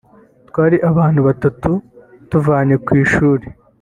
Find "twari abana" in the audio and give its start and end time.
0.49-1.19